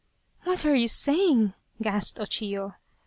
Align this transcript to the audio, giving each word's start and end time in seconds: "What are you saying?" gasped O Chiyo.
"What 0.45 0.65
are 0.65 0.73
you 0.73 0.87
saying?" 0.87 1.53
gasped 1.83 2.19
O 2.19 2.23
Chiyo. 2.23 2.73